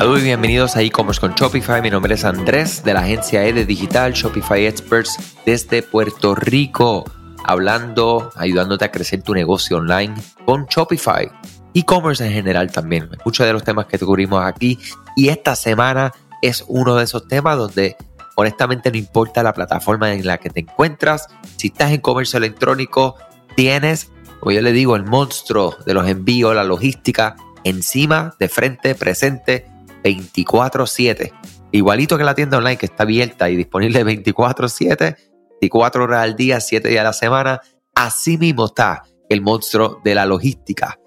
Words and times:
Saludos 0.00 0.22
y 0.22 0.24
bienvenidos 0.24 0.76
a 0.76 0.82
e-commerce 0.82 1.20
con 1.20 1.34
Shopify. 1.34 1.82
Mi 1.82 1.90
nombre 1.90 2.14
es 2.14 2.24
Andrés 2.24 2.82
de 2.82 2.94
la 2.94 3.00
agencia 3.00 3.44
E 3.44 3.52
de 3.52 3.66
Digital 3.66 4.14
Shopify 4.14 4.64
Experts 4.64 5.18
desde 5.44 5.82
Puerto 5.82 6.34
Rico, 6.34 7.04
hablando, 7.44 8.32
ayudándote 8.34 8.86
a 8.86 8.90
crecer 8.90 9.22
tu 9.22 9.34
negocio 9.34 9.76
online 9.76 10.14
con 10.46 10.64
Shopify. 10.64 11.30
E-commerce 11.74 12.24
en 12.24 12.32
general 12.32 12.72
también. 12.72 13.10
Muchos 13.26 13.46
de 13.46 13.52
los 13.52 13.62
temas 13.62 13.84
que 13.84 13.98
cubrimos 13.98 14.42
aquí 14.42 14.78
y 15.16 15.28
esta 15.28 15.54
semana 15.54 16.14
es 16.40 16.64
uno 16.66 16.96
de 16.96 17.04
esos 17.04 17.28
temas 17.28 17.58
donde 17.58 17.98
honestamente 18.36 18.90
no 18.90 18.96
importa 18.96 19.42
la 19.42 19.52
plataforma 19.52 20.14
en 20.14 20.26
la 20.26 20.38
que 20.38 20.48
te 20.48 20.60
encuentras. 20.60 21.26
Si 21.58 21.66
estás 21.66 21.92
en 21.92 22.00
comercio 22.00 22.38
electrónico, 22.38 23.16
tienes, 23.54 24.10
como 24.38 24.52
yo 24.52 24.62
le 24.62 24.72
digo, 24.72 24.96
el 24.96 25.04
monstruo 25.04 25.76
de 25.84 25.92
los 25.92 26.08
envíos, 26.08 26.54
la 26.54 26.64
logística 26.64 27.36
encima, 27.64 28.34
de 28.38 28.48
frente, 28.48 28.94
presente 28.94 29.66
24/7. 30.02 31.32
Igualito 31.72 32.18
que 32.18 32.24
la 32.24 32.34
tienda 32.34 32.58
online 32.58 32.76
que 32.76 32.86
está 32.86 33.04
abierta 33.04 33.48
y 33.50 33.56
disponible 33.56 34.04
24/7, 34.04 35.16
24 35.60 36.04
horas 36.04 36.22
al 36.22 36.36
día, 36.36 36.60
7 36.60 36.88
días 36.88 37.00
a 37.00 37.04
la 37.04 37.12
semana. 37.12 37.60
Así 37.94 38.38
mismo 38.38 38.66
está 38.66 39.04
el 39.28 39.40
monstruo 39.40 40.00
de 40.02 40.14
la 40.14 40.26
logística. 40.26 40.98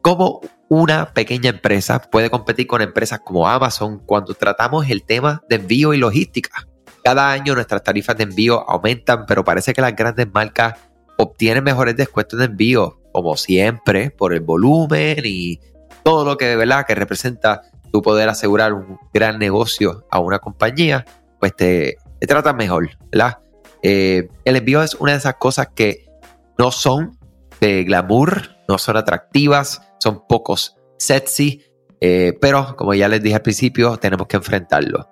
¿Cómo 0.00 0.40
una 0.68 1.12
pequeña 1.12 1.50
empresa 1.50 2.00
puede 2.00 2.30
competir 2.30 2.66
con 2.66 2.82
empresas 2.82 3.20
como 3.24 3.46
Amazon 3.46 4.00
cuando 4.04 4.34
tratamos 4.34 4.88
el 4.90 5.04
tema 5.04 5.42
de 5.48 5.56
envío 5.56 5.94
y 5.94 5.98
logística? 5.98 6.66
Cada 7.04 7.30
año 7.30 7.54
nuestras 7.54 7.82
tarifas 7.82 8.16
de 8.16 8.24
envío 8.24 8.68
aumentan, 8.68 9.26
pero 9.26 9.44
parece 9.44 9.72
que 9.74 9.80
las 9.80 9.94
grandes 9.94 10.26
marcas 10.32 10.74
obtienen 11.18 11.64
mejores 11.64 11.96
descuentos 11.96 12.38
de 12.38 12.46
envío, 12.46 13.00
como 13.12 13.36
siempre, 13.36 14.10
por 14.10 14.32
el 14.32 14.40
volumen 14.40 15.18
y 15.24 15.60
todo 16.02 16.24
lo 16.24 16.36
que, 16.36 16.56
¿verdad? 16.56 16.86
que 16.86 16.94
representa 16.94 17.62
tu 17.92 18.02
poder 18.02 18.28
asegurar 18.28 18.72
un 18.72 18.98
gran 19.12 19.38
negocio 19.38 20.06
a 20.10 20.18
una 20.18 20.38
compañía, 20.38 21.04
pues 21.38 21.54
te, 21.54 21.98
te 22.20 22.52
mejor, 22.54 22.90
¿verdad? 23.10 23.38
Eh, 23.82 24.28
el 24.44 24.56
envío 24.56 24.82
es 24.82 24.94
una 24.94 25.12
de 25.12 25.18
esas 25.18 25.34
cosas 25.34 25.68
que 25.74 26.06
no 26.58 26.70
son 26.70 27.18
de 27.60 27.84
glamour, 27.84 28.50
no 28.68 28.78
son 28.78 28.96
atractivas, 28.96 29.82
son 29.98 30.26
pocos 30.26 30.76
sexy, 30.98 31.62
eh, 32.00 32.36
pero 32.40 32.74
como 32.76 32.94
ya 32.94 33.08
les 33.08 33.22
dije 33.22 33.36
al 33.36 33.42
principio, 33.42 33.96
tenemos 33.96 34.26
que 34.26 34.36
enfrentarlo. 34.36 35.08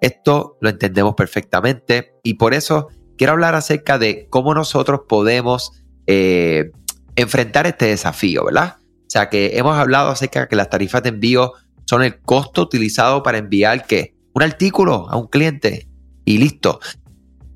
Esto 0.00 0.56
lo 0.60 0.70
entendemos 0.70 1.14
perfectamente 1.14 2.14
y 2.22 2.34
por 2.34 2.54
eso 2.54 2.88
quiero 3.18 3.32
hablar 3.32 3.54
acerca 3.54 3.98
de 3.98 4.28
cómo 4.30 4.54
nosotros 4.54 5.02
podemos 5.08 5.82
eh, 6.06 6.70
enfrentar 7.16 7.66
este 7.66 7.86
desafío, 7.86 8.44
¿verdad? 8.44 8.76
O 8.78 9.10
sea 9.10 9.28
que 9.28 9.58
hemos 9.58 9.76
hablado 9.76 10.10
acerca 10.10 10.42
de 10.42 10.48
que 10.48 10.56
las 10.56 10.70
tarifas 10.70 11.02
de 11.02 11.10
envío 11.10 11.52
son 11.90 12.04
el 12.04 12.20
costo 12.20 12.62
utilizado 12.62 13.24
para 13.24 13.38
enviar 13.38 13.84
¿qué? 13.84 14.14
un 14.32 14.44
artículo 14.44 15.10
a 15.10 15.16
un 15.16 15.26
cliente 15.26 15.88
y 16.24 16.38
listo. 16.38 16.78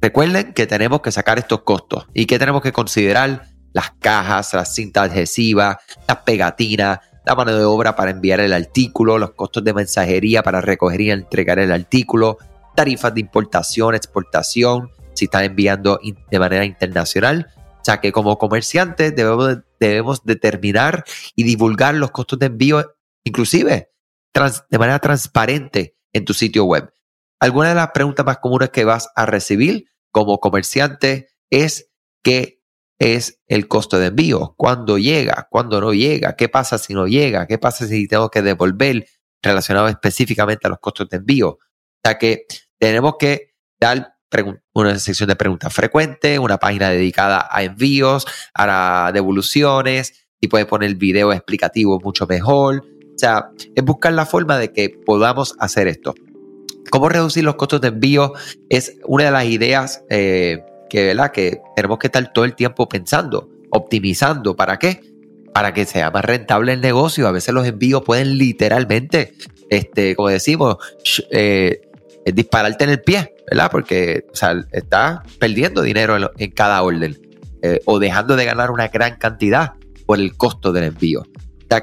Recuerden 0.03 0.53
que 0.55 0.67
tenemos 0.67 1.03
que 1.03 1.13
sacar 1.13 1.39
estos 1.39 1.63
costos 1.63 2.09
y 2.13 2.27
que 2.27 2.37
tenemos 2.41 2.61
que 2.61 2.73
considerar 2.73 3.47
las 3.73 3.93
cajas, 4.01 4.53
las 4.55 4.75
cintas 4.75 5.13
adhesivas, 5.13 5.77
las 6.09 6.17
pegatinas, 6.25 6.99
la 7.25 7.37
mano 7.37 7.55
de 7.57 7.65
obra 7.65 7.95
para 7.95 8.11
enviar 8.11 8.41
el 8.41 8.53
artículo, 8.53 9.19
los 9.19 9.35
costos 9.35 9.63
de 9.63 9.73
mensajería 9.73 10.43
para 10.43 10.61
recoger 10.61 11.01
y 11.01 11.13
entregar 11.13 11.61
el 11.61 11.71
artículo, 11.71 12.39
tarifas 12.75 13.15
de 13.15 13.21
importación, 13.21 13.95
exportación, 13.95 14.91
si 15.15 15.27
están 15.27 15.45
enviando 15.45 16.01
de 16.29 16.39
manera 16.41 16.65
internacional. 16.65 17.53
O 17.57 17.85
sea 17.85 18.01
que 18.01 18.11
como 18.11 18.37
comerciantes 18.37 19.15
debemos, 19.15 19.59
debemos 19.79 20.25
determinar 20.25 21.05
y 21.37 21.45
divulgar 21.45 21.95
los 21.95 22.11
costos 22.11 22.41
de 22.41 22.47
envío, 22.47 22.97
inclusive 23.23 23.94
de 24.69 24.79
manera 24.79 24.99
transparente 24.99 25.97
en 26.13 26.25
tu 26.25 26.35
sitio 26.35 26.65
web. 26.65 26.93
Algunas 27.41 27.71
de 27.71 27.77
las 27.77 27.91
preguntas 27.91 28.27
más 28.27 28.39
comunes 28.39 28.71
que 28.71 28.85
vas 28.85 29.09
a 29.15 29.27
recibir 29.27 29.87
como 30.11 30.39
comerciante 30.41 31.29
es 31.51 31.91
qué 32.23 32.63
es 32.99 33.43
el 33.49 33.69
costo 33.69 33.99
de 33.99 34.07
envío, 34.07 34.55
cuándo 34.57 34.99
llega, 34.99 35.47
cuándo 35.51 35.81
no 35.81 35.93
llega, 35.93 36.37
qué 36.37 36.49
pasa 36.49 36.79
si 36.79 36.95
no 36.95 37.07
llega, 37.07 37.47
qué 37.47 37.59
pasa 37.59 37.87
si 37.87 38.07
tengo 38.09 38.31
que 38.31 38.43
devolver 38.43 39.07
relacionado 39.43 39.89
específicamente 39.89 40.67
a 40.67 40.71
los 40.71 40.79
costos 40.79 41.09
de 41.09 41.19
envío. 41.19 41.51
O 41.51 41.59
sea 42.05 42.19
que 42.19 42.47
tenemos 42.79 43.15
que 43.19 43.55
dar 43.79 44.15
una 44.73 44.99
sección 44.99 45.29
de 45.29 45.37
preguntas 45.37 45.73
frecuentes, 45.73 46.39
una 46.39 46.59
página 46.59 46.91
dedicada 46.91 47.49
a 47.51 47.63
envíos, 47.63 48.27
a 48.55 49.11
devoluciones, 49.13 50.27
y 50.41 50.49
puedes 50.49 50.67
poner 50.67 50.95
video 50.97 51.33
explicativo 51.33 52.01
mucho 52.01 52.27
mejor. 52.27 52.85
O 53.15 53.19
sea, 53.19 53.51
es 53.75 53.85
buscar 53.85 54.13
la 54.13 54.27
forma 54.27 54.59
de 54.59 54.73
que 54.73 54.91
podamos 54.91 55.55
hacer 55.59 55.87
esto. 55.87 56.15
¿Cómo 56.91 57.09
reducir 57.09 57.45
los 57.45 57.55
costos 57.55 57.81
de 57.81 57.89
envío? 57.89 58.33
Es 58.69 58.97
una 59.07 59.25
de 59.25 59.31
las 59.31 59.45
ideas 59.47 60.05
eh, 60.11 60.63
que, 60.91 61.07
¿verdad? 61.07 61.31
que 61.33 61.61
tenemos 61.77 61.99
que 61.99 62.09
estar 62.09 62.33
todo 62.33 62.45
el 62.45 62.55
tiempo 62.55 62.89
pensando, 62.89 63.49
optimizando. 63.71 64.57
¿Para 64.57 64.79
qué? 64.79 65.01
Para 65.53 65.73
que 65.73 65.87
sea 65.87 66.11
más 66.11 66.25
rentable 66.25 66.73
el 66.73 66.81
negocio. 66.81 67.29
A 67.29 67.33
veces 67.33 67.55
los 67.55 67.67
envíos 67.67 68.03
pueden 68.03 68.37
literalmente, 68.37 69.35
este, 69.71 70.17
como 70.17 70.29
decimos, 70.29 70.77
eh, 71.31 71.83
dispararte 72.27 72.85
en 72.85 72.91
el 72.91 73.01
pie, 73.01 73.35
¿verdad? 73.49 73.71
Porque 73.71 74.27
o 74.33 74.37
sea, 74.37 74.55
estás 74.73 75.21
perdiendo 75.39 75.83
dinero 75.83 76.31
en, 76.37 76.51
cada 76.51 76.83
orden 76.83 77.19
eh, 77.63 77.81
o 77.85 77.99
dejando 77.99 78.37
de 78.37 78.45
ganar 78.45 78.71
una 78.71 78.89
gran 78.89 79.17
cantidad 79.17 79.75
por 80.07 80.19
el 80.19 80.37
costo 80.37 80.73
del 80.73 80.85
envío 80.85 81.25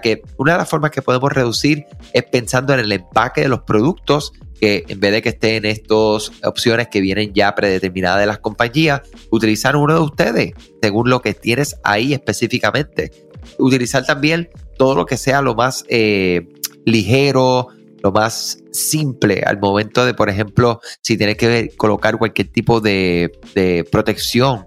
que 0.01 0.21
una 0.37 0.53
de 0.53 0.57
las 0.59 0.69
formas 0.69 0.91
que 0.91 1.01
podemos 1.01 1.31
reducir 1.31 1.85
es 2.13 2.23
pensando 2.23 2.73
en 2.73 2.79
el 2.79 2.91
empaque 2.91 3.41
de 3.41 3.49
los 3.49 3.61
productos, 3.61 4.31
que 4.59 4.85
en 4.87 4.99
vez 4.99 5.11
de 5.11 5.21
que 5.21 5.29
estén 5.29 5.65
estas 5.65 6.31
opciones 6.43 6.87
que 6.89 7.01
vienen 7.01 7.33
ya 7.33 7.53
predeterminadas 7.55 8.19
de 8.19 8.27
las 8.27 8.39
compañías, 8.39 9.01
utilizar 9.31 9.75
uno 9.75 9.95
de 9.95 9.99
ustedes 10.01 10.53
según 10.81 11.09
lo 11.09 11.21
que 11.21 11.33
tienes 11.33 11.75
ahí 11.83 12.13
específicamente. 12.13 13.11
Utilizar 13.57 14.05
también 14.05 14.49
todo 14.77 14.95
lo 14.95 15.05
que 15.05 15.17
sea 15.17 15.41
lo 15.41 15.55
más 15.55 15.83
eh, 15.89 16.47
ligero, 16.85 17.67
lo 18.03 18.11
más 18.11 18.59
simple 18.71 19.43
al 19.45 19.59
momento 19.59 20.05
de, 20.05 20.13
por 20.13 20.29
ejemplo, 20.29 20.79
si 21.01 21.17
tienes 21.17 21.37
que 21.37 21.71
colocar 21.75 22.17
cualquier 22.17 22.51
tipo 22.51 22.81
de, 22.81 23.31
de 23.55 23.85
protección 23.91 24.65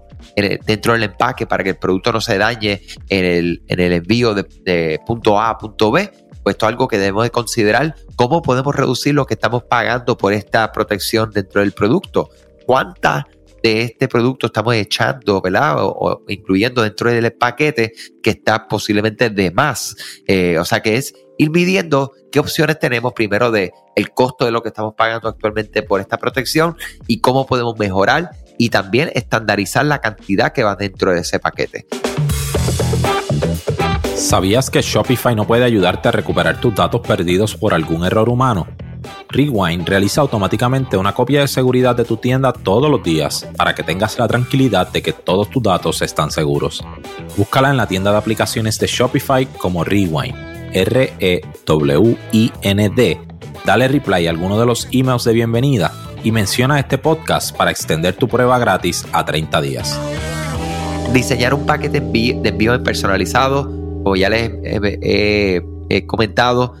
dentro 0.65 0.93
del 0.93 1.03
empaque 1.03 1.45
para 1.47 1.63
que 1.63 1.71
el 1.71 1.77
producto 1.77 2.11
no 2.11 2.21
se 2.21 2.37
dañe 2.37 2.81
en 3.09 3.25
el, 3.25 3.63
en 3.67 3.79
el 3.79 3.93
envío 3.93 4.33
de, 4.33 4.99
punto 5.05 5.39
A 5.39 5.49
a 5.49 5.57
punto 5.57 5.91
B, 5.91 6.09
pues 6.43 6.53
esto 6.53 6.65
es 6.67 6.69
algo 6.69 6.87
que 6.87 6.97
debemos 6.97 7.23
de 7.23 7.31
considerar, 7.31 7.95
cómo 8.15 8.41
podemos 8.41 8.75
reducir 8.75 9.15
lo 9.15 9.25
que 9.25 9.33
estamos 9.33 9.63
pagando 9.63 10.17
por 10.17 10.33
esta 10.33 10.71
protección 10.71 11.31
dentro 11.31 11.61
del 11.61 11.71
producto. 11.71 12.29
¿Cuánta 12.65 13.27
de 13.63 13.81
este 13.81 14.07
producto 14.07 14.45
estamos 14.45 14.75
echando, 14.75 15.41
¿verdad? 15.41 15.77
O, 15.79 16.23
incluyendo 16.27 16.83
dentro 16.83 17.09
del 17.09 17.33
paquete 17.33 17.93
que 18.21 18.29
está 18.29 18.67
posiblemente 18.67 19.31
de 19.31 19.49
más. 19.49 19.95
Eh, 20.27 20.59
o 20.59 20.65
sea 20.65 20.81
que 20.81 20.97
es 20.97 21.15
ir 21.39 21.49
midiendo 21.49 22.11
qué 22.31 22.39
opciones 22.39 22.77
tenemos 22.77 23.13
primero 23.13 23.49
de 23.49 23.73
el 23.95 24.11
costo 24.11 24.45
de 24.45 24.51
lo 24.51 24.61
que 24.61 24.69
estamos 24.69 24.93
pagando 24.95 25.29
actualmente 25.29 25.81
por 25.81 25.99
esta 25.99 26.17
protección 26.17 26.77
y 27.07 27.21
cómo 27.21 27.47
podemos 27.47 27.75
mejorar 27.79 28.29
y 28.57 28.69
también 28.69 29.11
estandarizar 29.13 29.85
la 29.85 29.99
cantidad 29.99 30.53
que 30.53 30.63
va 30.63 30.75
dentro 30.75 31.13
de 31.13 31.21
ese 31.21 31.39
paquete. 31.39 31.85
¿Sabías 34.15 34.69
que 34.69 34.81
Shopify 34.81 35.35
no 35.35 35.45
puede 35.45 35.65
ayudarte 35.65 36.07
a 36.07 36.11
recuperar 36.11 36.59
tus 36.59 36.73
datos 36.73 37.01
perdidos 37.01 37.55
por 37.55 37.73
algún 37.73 38.05
error 38.05 38.29
humano? 38.29 38.67
Rewind 39.29 39.87
realiza 39.87 40.21
automáticamente 40.21 40.97
una 40.97 41.13
copia 41.13 41.41
de 41.41 41.47
seguridad 41.47 41.95
de 41.95 42.05
tu 42.05 42.17
tienda 42.17 42.53
todos 42.53 42.89
los 42.89 43.03
días 43.03 43.47
para 43.57 43.75
que 43.75 43.83
tengas 43.83 44.17
la 44.17 44.27
tranquilidad 44.27 44.91
de 44.91 45.01
que 45.01 45.13
todos 45.13 45.49
tus 45.49 45.61
datos 45.61 46.01
están 46.01 46.31
seguros. 46.31 46.83
Búscala 47.37 47.69
en 47.69 47.77
la 47.77 47.87
tienda 47.87 48.11
de 48.11 48.17
aplicaciones 48.17 48.79
de 48.79 48.87
Shopify 48.87 49.45
como 49.45 49.83
Rewind, 49.83 50.35
R-E-W-I-N-D. 50.73 51.41
Dale 53.65 53.87
reply 53.87 54.27
a 54.27 54.29
alguno 54.29 54.59
de 54.59 54.65
los 54.65 54.87
emails 54.91 55.23
de 55.23 55.33
bienvenida 55.33 55.91
y 56.25 56.31
menciona 56.31 56.79
este 56.79 56.97
podcast 56.97 57.55
para 57.55 57.69
extender 57.69 58.15
tu 58.15 58.27
prueba 58.27 58.57
gratis 58.57 59.05
a 59.13 59.23
30 59.23 59.61
días. 59.61 59.99
Diseñar 61.13 61.53
un 61.53 61.67
paquete 61.67 61.99
de 61.99 62.49
envío 62.49 62.83
personalizado, 62.83 63.65
como 64.03 64.15
ya 64.15 64.31
les 64.31 64.51
he, 64.63 65.61
comentado, 66.07 66.73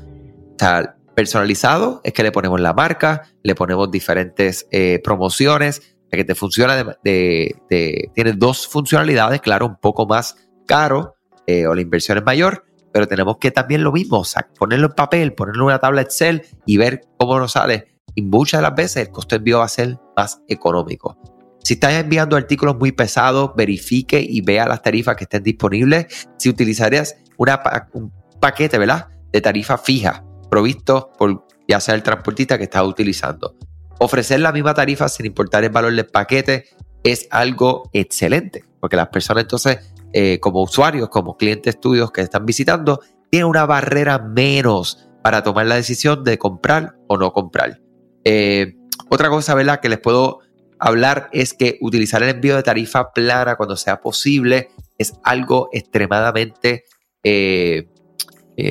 personalizado 1.13 2.01
es 2.03 2.11
que 2.11 2.23
le 2.23 2.31
ponemos 2.31 2.59
la 2.59 2.73
marca, 2.73 3.29
le 3.43 3.53
ponemos 3.53 3.91
diferentes 3.91 4.67
eh, 4.71 4.99
promociones, 5.03 5.95
que 6.09 6.23
te 6.23 6.33
funciona 6.33 6.97
tiene 7.03 8.33
dos 8.35 8.67
funcionalidades, 8.67 9.41
claro, 9.41 9.67
un 9.67 9.75
poco 9.75 10.07
más 10.07 10.37
caro 10.65 11.17
eh, 11.45 11.67
o 11.67 11.75
la 11.75 11.81
inversión 11.81 12.17
es 12.17 12.23
mayor, 12.23 12.65
pero 12.91 13.07
tenemos 13.07 13.37
que 13.37 13.51
también 13.51 13.83
lo 13.83 13.91
mismo, 13.91 14.23
ponerlo 14.57 14.87
en 14.87 14.93
papel, 14.93 15.33
ponerlo 15.33 15.65
en 15.65 15.67
una 15.67 15.79
tabla 15.79 16.01
Excel 16.01 16.47
y 16.65 16.77
ver 16.77 17.01
cómo 17.17 17.37
nos 17.37 17.51
sale 17.51 17.94
y 18.15 18.21
muchas 18.21 18.59
de 18.59 18.63
las 18.63 18.75
veces 18.75 19.07
el 19.07 19.11
costo 19.11 19.35
de 19.35 19.37
envío 19.37 19.59
va 19.59 19.65
a 19.65 19.69
ser 19.69 19.97
más 20.15 20.41
económico. 20.47 21.17
Si 21.63 21.73
estás 21.73 21.93
enviando 21.93 22.35
artículos 22.37 22.77
muy 22.77 22.91
pesados, 22.91 23.51
verifique 23.55 24.19
y 24.21 24.41
vea 24.41 24.67
las 24.67 24.81
tarifas 24.81 25.15
que 25.15 25.23
estén 25.23 25.43
disponibles. 25.43 26.27
Si 26.37 26.49
utilizarías 26.49 27.15
un 27.37 28.13
paquete, 28.39 28.77
¿verdad? 28.77 29.09
De 29.31 29.41
tarifa 29.41 29.77
fija, 29.77 30.23
provisto 30.49 31.11
por 31.17 31.45
ya 31.67 31.79
sea 31.79 31.95
el 31.95 32.03
transportista 32.03 32.57
que 32.57 32.65
estás 32.65 32.83
utilizando. 32.83 33.55
Ofrecer 33.99 34.39
la 34.39 34.51
misma 34.51 34.73
tarifa 34.73 35.09
sin 35.09 35.25
importar 35.25 35.63
el 35.63 35.71
valor 35.71 35.93
del 35.93 36.05
paquete 36.05 36.65
es 37.03 37.27
algo 37.31 37.89
excelente, 37.93 38.63
porque 38.79 38.95
las 38.95 39.07
personas 39.07 39.43
entonces, 39.43 39.79
eh, 40.13 40.39
como 40.39 40.61
usuarios, 40.61 41.09
como 41.09 41.37
clientes 41.37 41.79
tuyos 41.79 42.11
que 42.11 42.21
están 42.21 42.45
visitando, 42.45 42.99
tienen 43.31 43.49
una 43.49 43.65
barrera 43.65 44.19
menos 44.19 45.09
para 45.23 45.41
tomar 45.41 45.65
la 45.65 45.75
decisión 45.75 46.23
de 46.23 46.37
comprar 46.37 46.95
o 47.07 47.17
no 47.17 47.33
comprar. 47.33 47.81
Eh, 48.25 48.75
otra 49.09 49.29
cosa, 49.29 49.55
¿verdad? 49.55 49.79
Que 49.79 49.87
les 49.87 49.99
puedo 49.99 50.39
hablar 50.79 51.29
es 51.31 51.53
que 51.53 51.77
utilizar 51.79 52.21
el 52.21 52.29
envío 52.29 52.57
de 52.57 52.63
tarifa 52.63 53.13
plana 53.13 53.55
cuando 53.55 53.77
sea 53.77 54.01
posible 54.01 54.69
es 54.97 55.13
algo 55.23 55.69
extremadamente, 55.71 56.83
eh, 57.23 57.87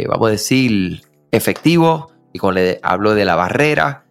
vamos 0.09 0.29
a 0.29 0.33
decir, 0.33 1.03
efectivo. 1.31 2.13
Y 2.33 2.39
cuando 2.39 2.61
le 2.61 2.81
hablo 2.83 3.15
de 3.15 3.25
la 3.25 3.37
barrera, 3.37 4.05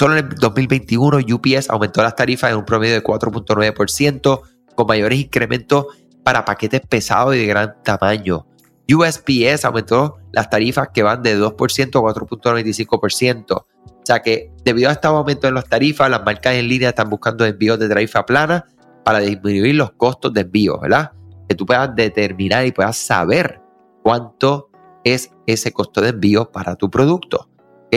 Solo 0.00 0.16
en 0.16 0.24
el 0.24 0.34
2021 0.34 1.18
UPS 1.18 1.68
aumentó 1.68 2.02
las 2.02 2.16
tarifas 2.16 2.50
en 2.50 2.56
un 2.56 2.64
promedio 2.64 2.94
de 2.94 3.02
4.9%, 3.02 4.40
con 4.74 4.86
mayores 4.86 5.18
incrementos 5.18 5.88
para 6.24 6.46
paquetes 6.46 6.80
pesados 6.88 7.34
y 7.34 7.40
de 7.40 7.44
gran 7.44 7.74
tamaño. 7.84 8.46
USPS 8.90 9.66
aumentó 9.66 10.16
las 10.32 10.48
tarifas 10.48 10.88
que 10.94 11.02
van 11.02 11.22
de 11.22 11.38
2% 11.38 11.50
a 11.50 12.14
4.95%. 12.14 13.66
Sea 14.10 14.22
que 14.22 14.52
debido 14.64 14.88
a 14.88 14.92
este 14.92 15.06
aumento 15.06 15.46
en 15.46 15.54
las 15.54 15.68
tarifas, 15.68 16.10
las 16.10 16.24
marcas 16.24 16.54
en 16.54 16.66
línea 16.66 16.88
están 16.88 17.08
buscando 17.08 17.46
envíos 17.46 17.78
de 17.78 17.88
tarifa 17.88 18.26
plana 18.26 18.66
para 19.04 19.20
disminuir 19.20 19.76
los 19.76 19.92
costos 19.92 20.32
de 20.32 20.40
envío, 20.40 20.80
¿verdad? 20.80 21.12
Que 21.48 21.54
tú 21.54 21.64
puedas 21.64 21.94
determinar 21.94 22.66
y 22.66 22.72
puedas 22.72 22.96
saber 22.96 23.60
cuánto 24.02 24.68
es 25.04 25.30
ese 25.46 25.70
costo 25.70 26.00
de 26.00 26.08
envío 26.08 26.50
para 26.50 26.74
tu 26.74 26.90
producto. 26.90 27.48
¿ok? 27.86 27.96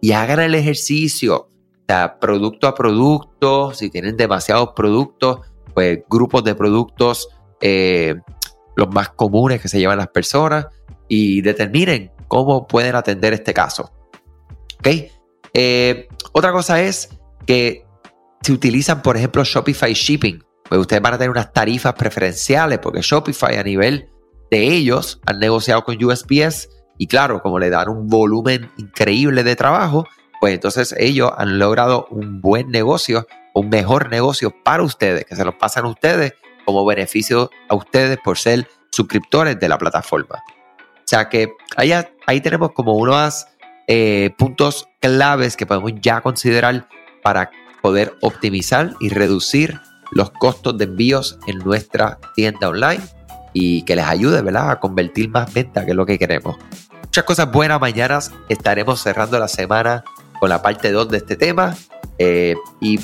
y 0.00 0.10
hagan 0.10 0.40
el 0.40 0.56
ejercicio, 0.56 1.36
o 1.36 1.84
sea, 1.86 2.18
producto 2.18 2.66
a 2.66 2.74
producto, 2.74 3.72
si 3.72 3.88
tienen 3.88 4.16
demasiados 4.16 4.70
productos, 4.74 5.46
pues 5.74 6.00
grupos 6.10 6.42
de 6.42 6.56
productos, 6.56 7.28
eh, 7.60 8.16
los 8.74 8.92
más 8.92 9.10
comunes 9.10 9.62
que 9.62 9.68
se 9.68 9.78
llevan 9.78 9.98
las 9.98 10.08
personas, 10.08 10.66
y 11.06 11.40
determinen 11.40 12.10
cómo 12.26 12.66
pueden 12.66 12.96
atender 12.96 13.32
este 13.32 13.54
caso. 13.54 13.92
¿Ok? 14.80 14.88
Eh, 15.54 16.08
otra 16.32 16.52
cosa 16.52 16.80
es 16.80 17.10
que 17.46 17.84
si 18.42 18.52
utilizan, 18.52 19.02
por 19.02 19.16
ejemplo, 19.16 19.44
Shopify 19.44 19.92
Shipping, 19.92 20.42
pues 20.68 20.80
ustedes 20.80 21.02
van 21.02 21.14
a 21.14 21.18
tener 21.18 21.30
unas 21.30 21.52
tarifas 21.52 21.94
preferenciales, 21.94 22.78
porque 22.78 23.00
Shopify 23.02 23.56
a 23.56 23.62
nivel 23.62 24.08
de 24.50 24.64
ellos 24.64 25.20
han 25.26 25.38
negociado 25.38 25.84
con 25.84 26.02
USPS 26.02 26.68
y 26.98 27.06
claro, 27.06 27.42
como 27.42 27.58
le 27.58 27.70
dan 27.70 27.88
un 27.88 28.08
volumen 28.08 28.70
increíble 28.76 29.42
de 29.44 29.56
trabajo, 29.56 30.06
pues 30.40 30.54
entonces 30.54 30.94
ellos 30.98 31.30
han 31.36 31.58
logrado 31.58 32.06
un 32.10 32.40
buen 32.40 32.70
negocio, 32.70 33.26
un 33.54 33.68
mejor 33.68 34.10
negocio 34.10 34.54
para 34.62 34.82
ustedes, 34.82 35.24
que 35.24 35.36
se 35.36 35.44
los 35.44 35.54
pasan 35.54 35.84
a 35.84 35.88
ustedes 35.88 36.34
como 36.64 36.84
beneficio 36.84 37.50
a 37.68 37.74
ustedes 37.74 38.18
por 38.22 38.38
ser 38.38 38.68
suscriptores 38.90 39.58
de 39.58 39.68
la 39.68 39.78
plataforma. 39.78 40.42
O 40.78 41.06
sea 41.06 41.28
que 41.28 41.52
ahí, 41.76 41.92
ahí 42.26 42.40
tenemos 42.40 42.72
como 42.72 42.94
unos 42.94 43.46
eh, 43.88 44.30
puntos 44.38 44.88
claves 45.02 45.56
que 45.56 45.66
podemos 45.66 45.92
ya 46.00 46.22
considerar 46.22 46.88
para 47.22 47.50
poder 47.82 48.16
optimizar 48.22 48.94
y 49.00 49.10
reducir 49.10 49.78
los 50.12 50.30
costos 50.30 50.78
de 50.78 50.84
envíos 50.84 51.38
en 51.46 51.58
nuestra 51.58 52.18
tienda 52.34 52.68
online 52.68 53.02
y 53.52 53.82
que 53.82 53.96
les 53.96 54.06
ayude 54.06 54.40
¿verdad? 54.40 54.70
a 54.70 54.80
convertir 54.80 55.28
más 55.28 55.52
venta, 55.52 55.84
que 55.84 55.90
es 55.90 55.96
lo 55.96 56.06
que 56.06 56.18
queremos 56.18 56.56
muchas 57.12 57.24
cosas 57.24 57.52
buenas. 57.52 57.78
Mañana 57.78 58.20
estaremos 58.48 59.02
cerrando 59.02 59.38
la 59.38 59.46
semana 59.46 60.02
con 60.40 60.48
la 60.48 60.62
parte 60.62 60.90
2 60.90 61.10
de 61.10 61.18
este 61.18 61.36
tema. 61.36 61.76
Eh, 62.16 62.54
y 62.80 62.98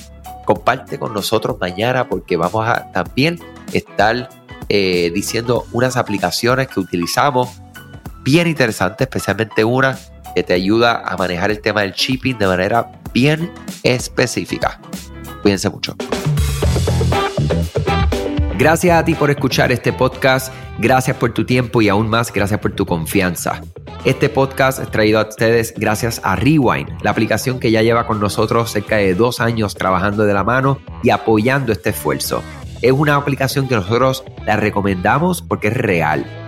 comparte 0.47 0.99
con 0.99 1.13
nosotros 1.13 1.59
mañana 1.61 2.09
porque 2.09 2.39
vamos 2.39 2.67
a 2.67 2.91
también 2.91 3.39
estar 3.75 4.31
eh, 4.71 5.11
diciendo 5.15 5.67
unas 5.73 5.99
aplicaciones 5.99 6.69
que 6.69 6.81
utilizamos 6.81 7.51
bien 8.23 8.47
interesantes, 8.47 9.07
especialmente 9.07 9.63
una 9.63 9.99
que 10.39 10.45
te 10.45 10.55
ayuda 10.55 11.03
a 11.05 11.17
manejar 11.17 11.51
el 11.51 11.61
tema 11.61 11.81
del 11.81 11.95
shipping 11.95 12.39
de 12.39 12.47
manera 12.47 12.93
bien 13.13 13.51
específica. 13.83 14.81
Cuídense 15.43 15.69
mucho. 15.69 15.97
Gracias 18.57 18.97
a 18.97 19.05
ti 19.05 19.17
por 19.17 19.31
escuchar 19.31 19.73
este 19.73 19.93
podcast, 19.93 20.53
gracias 20.79 21.17
por 21.17 21.33
tu 21.33 21.45
tiempo 21.45 21.83
y 21.83 21.89
aún 21.89 22.09
más 22.09 22.33
gracias 22.33 22.61
por 22.61 22.71
tu 22.71 22.87
confianza. 22.87 23.63
Este 24.05 24.29
podcast 24.29 24.79
es 24.79 24.89
traído 24.93 25.19
a 25.19 25.29
ustedes 25.29 25.75
gracias 25.77 26.21
a 26.23 26.37
Rewind, 26.37 27.03
la 27.03 27.11
aplicación 27.11 27.59
que 27.59 27.73
ya 27.73 27.83
lleva 27.83 28.07
con 28.07 28.21
nosotros 28.21 28.71
cerca 28.71 28.99
de 28.99 29.15
dos 29.15 29.41
años 29.41 29.75
trabajando 29.75 30.23
de 30.23 30.35
la 30.35 30.45
mano 30.45 30.79
y 31.03 31.11
apoyando 31.11 31.73
este 31.73 31.91
esfuerzo. 31.91 32.45
Es 32.81 32.93
una 32.93 33.17
aplicación 33.17 33.67
que 33.67 33.75
nosotros 33.75 34.23
la 34.47 34.55
recomendamos 34.55 35.43
porque 35.43 35.67
es 35.67 35.77
real 35.77 36.48